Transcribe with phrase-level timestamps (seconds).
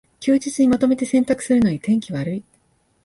[0.19, 2.43] 休日にまとめて洗濯するのに天気悪い